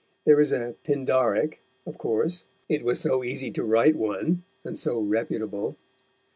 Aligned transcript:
There 0.25 0.39
is 0.39 0.51
a 0.51 0.73
"Pindarick," 0.83 1.59
of 1.85 1.99
course; 1.99 2.43
it 2.67 2.83
was 2.83 2.99
so 2.99 3.23
easy 3.23 3.51
to 3.51 3.63
write 3.63 3.95
one, 3.95 4.41
and 4.65 4.79
so 4.79 4.99
reputable. 4.99 5.77